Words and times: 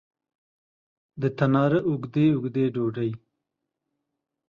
د 1.21 1.23
تناره 1.37 1.79
اوږدې، 1.87 2.25
اوږدې 2.37 2.65
ډوډۍ 2.73 3.11